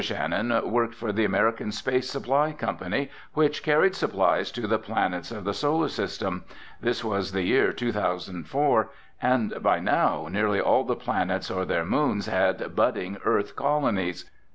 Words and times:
Shannon 0.03 0.71
worked 0.71 0.95
for 0.95 1.11
the 1.11 1.25
American 1.25 1.71
Space 1.71 2.09
Supply 2.09 2.53
Company 2.53 3.11
which 3.35 3.61
carried 3.61 3.93
supplies 3.93 4.49
to 4.53 4.65
the 4.65 4.79
planets 4.79 5.29
of 5.29 5.43
the 5.43 5.53
Solar 5.53 5.89
System. 5.89 6.43
This 6.81 7.03
was 7.03 7.33
the 7.33 7.43
year 7.43 7.71
2004 7.71 8.89
and 9.21 9.53
by 9.61 9.79
now 9.79 10.27
nearly 10.27 10.59
all 10.59 10.85
the 10.85 10.95
planets 10.95 11.51
or 11.51 11.65
their 11.65 11.85
moons 11.85 12.25
had 12.25 12.75
budding 12.75 13.17
Earth 13.25 13.55
colonies. 13.55 14.27